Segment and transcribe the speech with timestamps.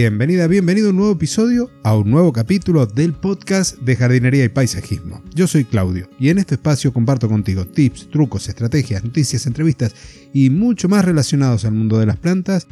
[0.00, 4.48] Bienvenida, bienvenido a un nuevo episodio, a un nuevo capítulo del podcast de jardinería y
[4.48, 5.24] paisajismo.
[5.34, 9.96] Yo soy Claudio y en este espacio comparto contigo tips, trucos, estrategias, noticias, entrevistas
[10.32, 12.68] y mucho más relacionados al mundo de las plantas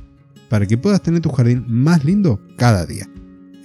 [0.48, 3.10] para que puedas tener tu jardín más lindo cada día.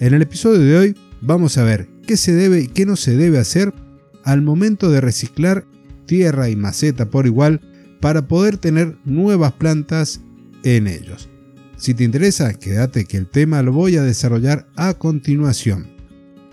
[0.00, 3.16] En el episodio de hoy vamos a ver qué se debe y qué no se
[3.16, 3.72] debe hacer
[4.24, 5.66] al momento de reciclar
[6.06, 7.60] tierra y maceta por igual
[8.00, 10.20] para poder tener nuevas plantas
[10.64, 11.28] en ellos.
[11.82, 15.88] Si te interesa, quédate que el tema lo voy a desarrollar a continuación.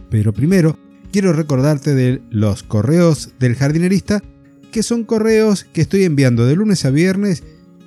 [0.09, 0.79] Pero primero,
[1.11, 4.23] quiero recordarte de los correos del jardinerista,
[4.71, 7.43] que son correos que estoy enviando de lunes a viernes,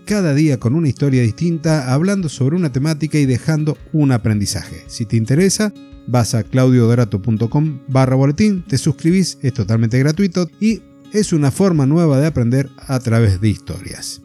[0.06, 4.84] cada día con una historia distinta, hablando sobre una temática y dejando un aprendizaje.
[4.86, 5.74] Si te interesa,
[6.06, 10.80] vas a claudiodorato.com barra boletín, te suscribís, es totalmente gratuito y
[11.12, 14.22] es una forma nueva de aprender a través de historias.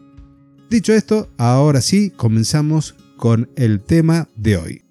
[0.70, 4.84] Dicho esto, ahora sí comenzamos con el tema de hoy.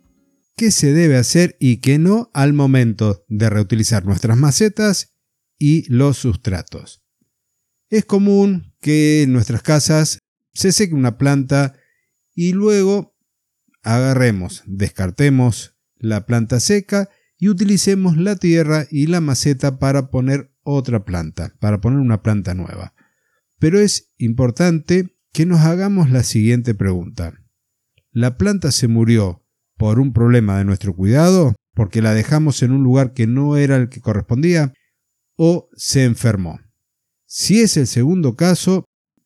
[0.55, 5.17] ¿Qué se debe hacer y qué no al momento de reutilizar nuestras macetas
[5.57, 7.03] y los sustratos?
[7.89, 10.19] Es común que en nuestras casas
[10.53, 11.73] se seque una planta
[12.35, 13.15] y luego
[13.81, 17.09] agarremos, descartemos la planta seca
[17.39, 22.53] y utilicemos la tierra y la maceta para poner otra planta, para poner una planta
[22.53, 22.93] nueva.
[23.57, 27.46] Pero es importante que nos hagamos la siguiente pregunta.
[28.11, 29.43] ¿La planta se murió
[29.77, 33.75] por un problema de nuestro cuidado, porque la dejamos en un lugar que no era
[33.75, 34.73] el que correspondía,
[35.35, 36.59] o se enfermó?
[37.25, 38.85] Si es el segundo caso,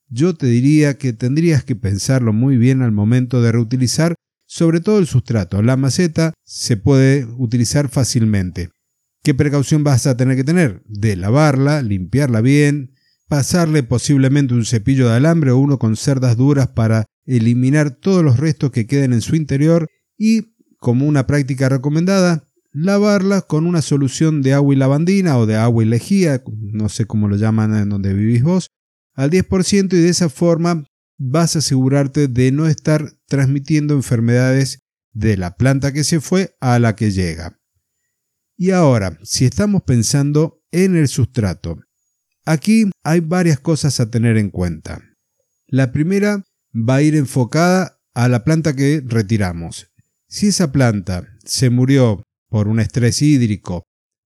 [0.09, 4.15] yo te diría que tendrías que pensarlo muy bien al momento de reutilizar
[4.45, 5.61] sobre todo el sustrato.
[5.61, 8.69] La maceta se puede utilizar fácilmente.
[9.23, 10.83] ¿Qué precaución vas a tener que tener?
[10.87, 12.95] De lavarla, limpiarla bien,
[13.29, 18.37] pasarle posiblemente un cepillo de alambre o uno con cerdas duras para eliminar todos los
[18.37, 24.41] restos que queden en su interior y, como una práctica recomendada, lavarla con una solución
[24.41, 27.89] de agua y lavandina o de agua y lejía, no sé cómo lo llaman en
[27.89, 28.69] donde vivís vos,
[29.13, 30.85] al 10% y de esa forma
[31.17, 34.79] vas a asegurarte de no estar transmitiendo enfermedades
[35.13, 37.59] de la planta que se fue a la que llega.
[38.57, 41.77] Y ahora, si estamos pensando en el sustrato,
[42.45, 45.01] aquí hay varias cosas a tener en cuenta.
[45.67, 46.43] La primera
[46.73, 49.91] va a ir enfocada a la planta que retiramos.
[50.27, 53.83] Si esa planta se murió por un estrés hídrico,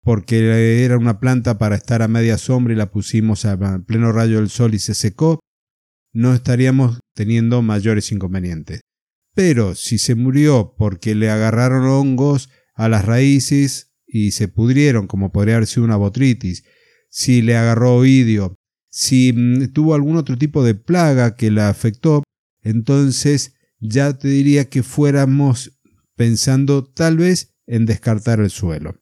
[0.01, 4.38] porque era una planta para estar a media sombra y la pusimos a pleno rayo
[4.38, 5.39] del sol y se secó,
[6.13, 8.81] no estaríamos teniendo mayores inconvenientes.
[9.35, 15.31] Pero si se murió porque le agarraron hongos a las raíces y se pudrieron, como
[15.31, 16.63] podría haber sido una botritis,
[17.09, 18.55] si le agarró oidio,
[18.89, 22.23] si mm, tuvo algún otro tipo de plaga que la afectó,
[22.62, 25.80] entonces ya te diría que fuéramos
[26.16, 29.02] pensando tal vez en descartar el suelo.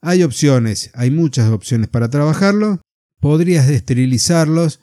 [0.00, 2.82] Hay opciones, hay muchas opciones para trabajarlo.
[3.20, 4.80] Podrías esterilizarlos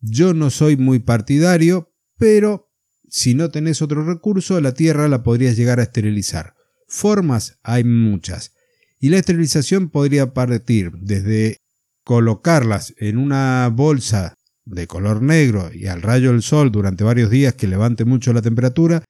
[0.00, 2.72] yo no soy muy partidario, pero
[3.08, 6.54] si no tenés otro recurso, la tierra la podrías llegar a esterilizar.
[6.88, 8.54] Formas hay muchas.
[8.98, 11.58] Y la esterilización podría partir desde
[12.04, 17.54] colocarlas en una bolsa de color negro y al rayo del sol durante varios días
[17.54, 19.04] que levante mucho la temperatura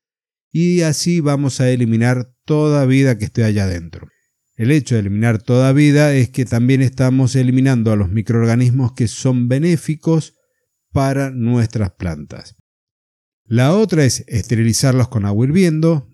[0.53, 4.09] y así vamos a eliminar toda vida que esté allá adentro.
[4.57, 9.09] El hecho de eliminar toda vida es que también estamos eliminando a los microorganismos que
[9.09, 10.35] son benéficos
[10.93, 12.57] para nuestras plantas.
[13.45, 16.09] La otra es esterilizarlas con agua hirviendo.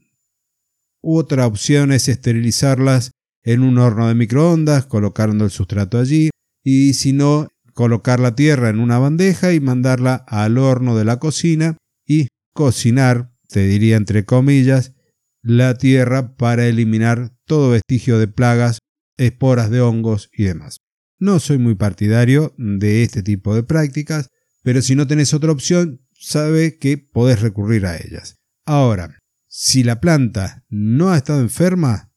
[1.02, 3.10] Otra opción es esterilizarlas
[3.42, 6.30] en un horno de microondas, colocando el sustrato allí.
[6.62, 11.19] Y si no, colocar la tierra en una bandeja y mandarla al horno de la
[11.19, 11.76] cocina
[12.06, 14.94] y cocinar, te diría entre comillas,
[15.42, 18.78] la tierra para eliminar todo vestigio de plagas,
[19.19, 20.78] esporas de hongos y demás.
[21.19, 24.28] No soy muy partidario de este tipo de prácticas,
[24.62, 28.37] pero si no tenés otra opción, sabe que podés recurrir a ellas.
[28.64, 29.19] Ahora,
[29.49, 32.11] si la planta no ha estado enferma,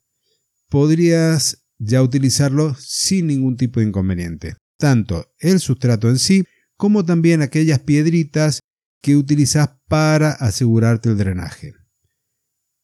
[0.69, 4.56] podrías ya utilizarlo sin ningún tipo de inconveniente.
[4.79, 6.45] Tanto el sustrato en sí
[6.77, 8.61] como también aquellas piedritas
[9.01, 11.73] que utilizas para asegurarte el drenaje.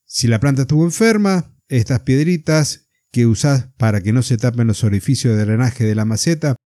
[0.05, 4.83] Si la planta estuvo enferma, estas piedritas que usas para que no se tapen los
[4.83, 6.57] orificios de drenaje de la maceta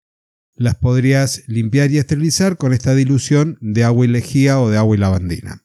[0.55, 4.95] las podrías limpiar y esterilizar con esta dilución de agua y lejía o de agua
[4.95, 5.63] y lavandina.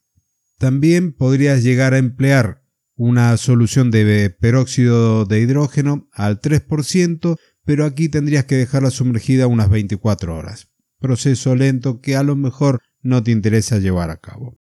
[0.58, 2.62] También podrías llegar a emplear
[2.94, 9.70] una solución de peróxido de hidrógeno al 3%, pero aquí tendrías que dejarla sumergida unas
[9.70, 10.68] 24 horas.
[10.98, 14.58] Proceso lento que a lo mejor no te interesa llevar a cabo.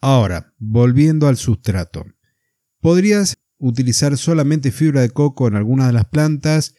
[0.00, 2.04] Ahora, volviendo al sustrato.
[2.80, 6.74] Podrías utilizar solamente fibra de coco en algunas de las plantas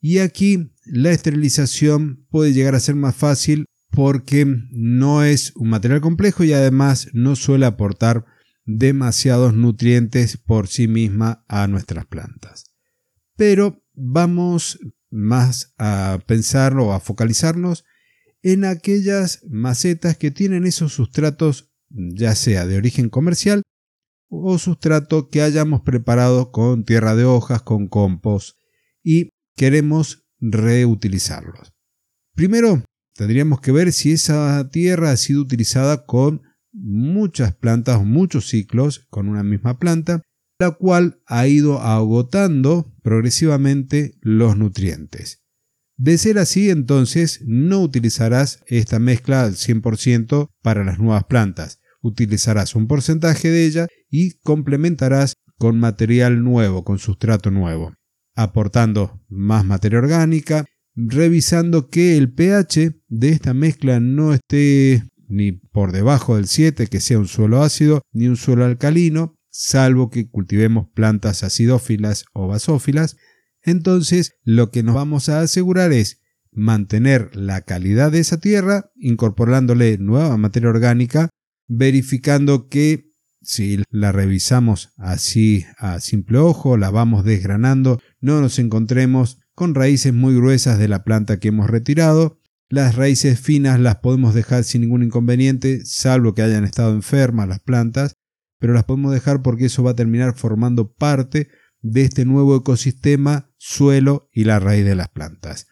[0.00, 6.00] y aquí la esterilización puede llegar a ser más fácil porque no es un material
[6.00, 8.24] complejo y además no suele aportar
[8.64, 12.66] demasiados nutrientes por sí misma a nuestras plantas.
[13.36, 14.78] Pero vamos
[15.10, 17.84] más a pensar o a focalizarnos
[18.42, 23.62] en aquellas macetas que tienen esos sustratos ya sea de origen comercial
[24.28, 28.56] o sustrato que hayamos preparado con tierra de hojas, con compost
[29.02, 31.72] y queremos reutilizarlos.
[32.34, 32.84] Primero,
[33.14, 36.42] tendríamos que ver si esa tierra ha sido utilizada con
[36.72, 40.22] muchas plantas, muchos ciclos con una misma planta,
[40.60, 45.42] la cual ha ido agotando progresivamente los nutrientes.
[45.96, 51.80] De ser así, entonces no utilizarás esta mezcla al 100% para las nuevas plantas.
[52.02, 57.94] Utilizarás un porcentaje de ella y complementarás con material nuevo, con sustrato nuevo,
[58.34, 65.92] aportando más materia orgánica, revisando que el pH de esta mezcla no esté ni por
[65.92, 70.88] debajo del 7, que sea un suelo ácido, ni un suelo alcalino, salvo que cultivemos
[70.94, 73.16] plantas acidófilas o basófilas,
[73.62, 76.20] entonces lo que nos vamos a asegurar es
[76.52, 81.28] mantener la calidad de esa tierra, incorporándole nueva materia orgánica,
[81.68, 83.10] verificando que
[83.42, 90.12] si la revisamos así a simple ojo, la vamos desgranando, no nos encontremos con raíces
[90.12, 92.38] muy gruesas de la planta que hemos retirado.
[92.68, 97.60] Las raíces finas las podemos dejar sin ningún inconveniente, salvo que hayan estado enfermas las
[97.60, 98.14] plantas,
[98.60, 101.48] pero las podemos dejar porque eso va a terminar formando parte
[101.82, 105.66] de este nuevo ecosistema, suelo y la raíz de las plantas.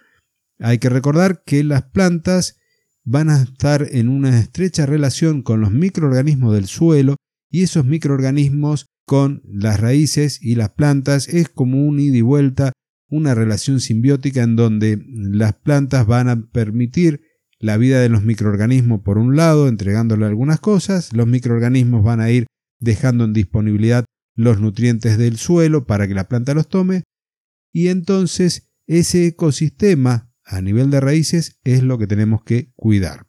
[0.58, 2.58] Hay que recordar que las plantas
[3.05, 7.17] van a estar en una estrecha relación con los microorganismos del suelo
[7.50, 12.73] y esos microorganismos con las raíces y las plantas es como un ida y vuelta,
[13.08, 17.23] una relación simbiótica en donde las plantas van a permitir
[17.58, 22.31] la vida de los microorganismos por un lado, entregándole algunas cosas, los microorganismos van a
[22.31, 22.46] ir
[22.79, 24.05] dejando en disponibilidad
[24.35, 27.05] los nutrientes del suelo para que la planta los tome
[27.73, 33.27] y entonces ese ecosistema a nivel de raíces es lo que tenemos que cuidar.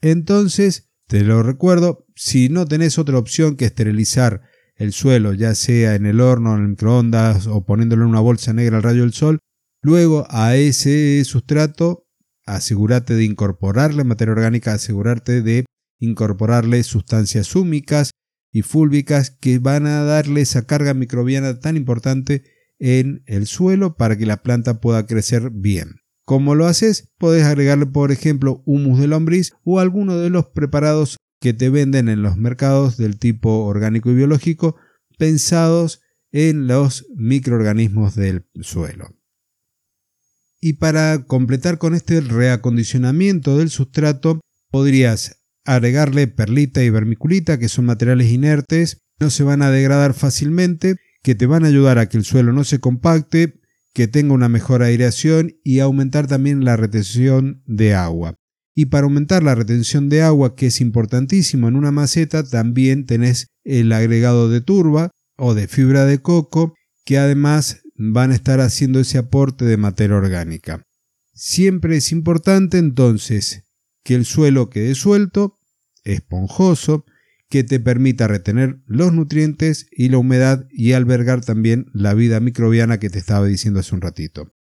[0.00, 4.42] Entonces, te lo recuerdo, si no tenés otra opción que esterilizar
[4.74, 8.52] el suelo, ya sea en el horno, en el microondas o poniéndolo en una bolsa
[8.52, 9.38] negra al rayo del sol,
[9.82, 12.06] luego a ese sustrato
[12.44, 15.64] asegúrate de incorporarle materia orgánica, asegurarte de
[16.00, 18.10] incorporarle sustancias húmicas,
[18.56, 22.42] y fúlvicas que van a darle esa carga microbiana tan importante
[22.78, 25.96] en el suelo para que la planta pueda crecer bien.
[26.24, 27.12] ¿Cómo lo haces?
[27.18, 32.08] Puedes agregarle, por ejemplo, humus de lombriz o alguno de los preparados que te venden
[32.08, 34.76] en los mercados del tipo orgánico y biológico
[35.18, 36.00] pensados
[36.32, 39.14] en los microorganismos del suelo.
[40.62, 45.35] Y para completar con este reacondicionamiento del sustrato, podrías
[45.66, 51.34] agregarle perlita y vermiculita, que son materiales inertes, no se van a degradar fácilmente, que
[51.34, 53.60] te van a ayudar a que el suelo no se compacte,
[53.92, 58.34] que tenga una mejor aireación y aumentar también la retención de agua.
[58.74, 63.46] Y para aumentar la retención de agua, que es importantísimo en una maceta, también tenés
[63.64, 66.74] el agregado de turba o de fibra de coco,
[67.06, 70.82] que además van a estar haciendo ese aporte de materia orgánica.
[71.32, 73.62] Siempre es importante entonces
[74.04, 75.58] que el suelo quede suelto,
[76.06, 77.04] esponjoso,
[77.48, 82.98] que te permita retener los nutrientes y la humedad y albergar también la vida microbiana
[82.98, 84.52] que te estaba diciendo hace un ratito.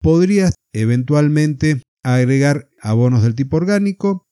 [0.00, 4.26] Podrías eventualmente agregar abonos del tipo orgánico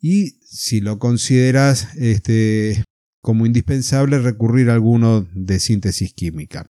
[0.00, 2.84] y si lo consideras este,
[3.20, 6.66] como indispensable recurrir a alguno de síntesis química.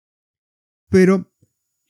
[0.91, 1.31] Pero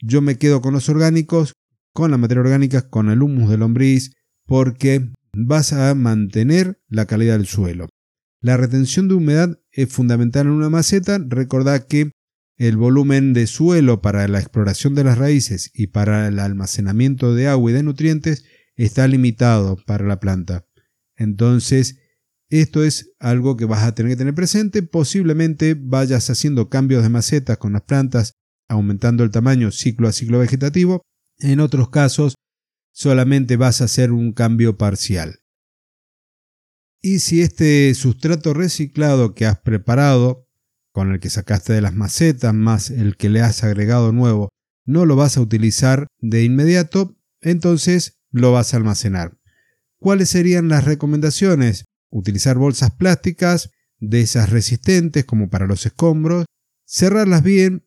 [0.01, 1.55] yo me quedo con los orgánicos,
[1.93, 4.13] con la materia orgánica, con el humus de lombriz,
[4.47, 7.89] porque vas a mantener la calidad del suelo.
[8.41, 11.19] La retención de humedad es fundamental en una maceta.
[11.19, 12.13] Recordad que
[12.57, 17.49] el volumen de suelo para la exploración de las raíces y para el almacenamiento de
[17.49, 18.45] agua y de nutrientes
[18.77, 20.67] está limitado para la planta.
[21.17, 21.99] Entonces,
[22.51, 24.83] esto es algo que vas a tener que tener presente.
[24.83, 28.35] Posiblemente vayas haciendo cambios de macetas con las plantas,
[28.69, 31.03] aumentando el tamaño ciclo a ciclo vegetativo.
[31.39, 32.35] En otros casos,
[32.99, 35.39] solamente vas a hacer un cambio parcial.
[37.01, 40.49] Y si este sustrato reciclado que has preparado,
[40.91, 44.49] con el que sacaste de las macetas, más el que le has agregado nuevo,
[44.85, 49.39] no lo vas a utilizar de inmediato, entonces lo vas a almacenar.
[50.01, 51.85] ¿Cuáles serían las recomendaciones?
[52.11, 56.47] Utilizar bolsas plásticas, de esas resistentes como para los escombros,
[56.85, 57.87] cerrarlas bien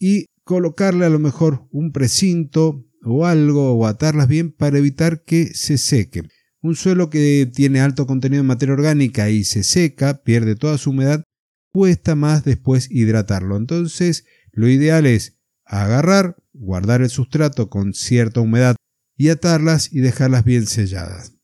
[0.00, 5.46] y colocarle a lo mejor un precinto o algo o atarlas bien para evitar que
[5.54, 6.28] se sequen.
[6.60, 10.90] Un suelo que tiene alto contenido de materia orgánica y se seca, pierde toda su
[10.90, 11.24] humedad,
[11.72, 13.56] cuesta más después hidratarlo.
[13.56, 18.76] Entonces, lo ideal es agarrar, guardar el sustrato con cierta humedad
[19.16, 21.34] y atarlas y dejarlas bien selladas.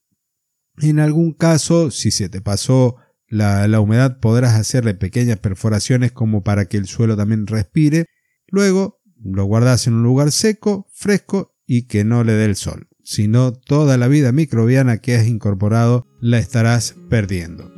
[0.80, 2.96] En algún caso, si se te pasó
[3.26, 8.06] la, la, humedad, podrás hacerle pequeñas perforaciones como para que el suelo también respire.
[8.46, 12.88] Luego lo guardas en un lugar seco, fresco y que no le dé el sol.
[13.02, 17.72] Si no, toda la vida microbiana que has incorporado la estarás perdiendo.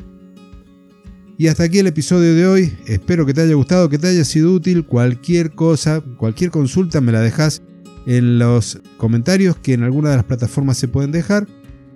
[1.38, 2.76] Y hasta aquí el episodio de hoy.
[2.86, 4.84] Espero que te haya gustado, que te haya sido útil.
[4.84, 7.62] Cualquier cosa, cualquier consulta me la dejas
[8.06, 11.46] en los comentarios que en alguna de las plataformas se pueden dejar.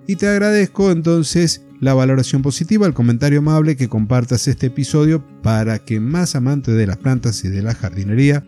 [0.07, 5.79] Y te agradezco entonces la valoración positiva, el comentario amable que compartas este episodio para
[5.79, 8.43] que más amantes de las plantas y de la jardinería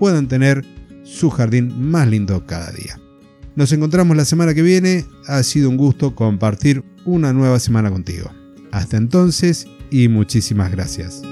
[0.00, 0.64] puedan tener
[1.04, 2.98] su jardín más lindo cada día.
[3.54, 5.04] Nos encontramos la semana que viene.
[5.26, 8.30] Ha sido un gusto compartir una nueva semana contigo.
[8.72, 11.22] Hasta entonces y muchísimas gracias.